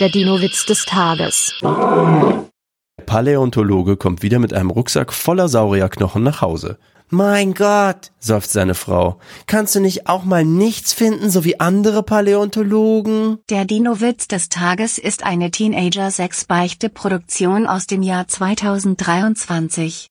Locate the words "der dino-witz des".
0.00-0.86, 13.50-14.48